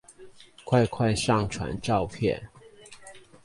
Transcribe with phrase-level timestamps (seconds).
[0.65, 2.49] 快快上傳照片